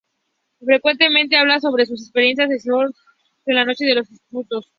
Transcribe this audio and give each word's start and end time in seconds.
Frecuentemente 0.59 1.37
hablaba 1.37 1.59
sobre 1.59 1.85
su 1.85 1.93
experiencia 1.93 2.45
en 2.45 2.53
el 2.53 2.59
Stonewall 2.59 2.91
Inn 3.45 3.55
la 3.55 3.65
noche 3.65 3.85
de 3.85 3.93
los 3.93 4.09
disturbios. 4.09 4.67